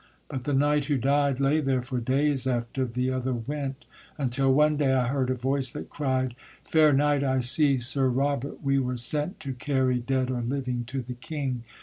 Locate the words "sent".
8.97-9.39